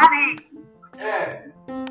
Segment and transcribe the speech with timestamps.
[0.00, 0.36] money.
[0.98, 1.87] Yeah.